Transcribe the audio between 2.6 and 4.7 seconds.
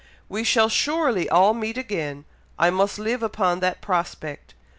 must live upon that prospect.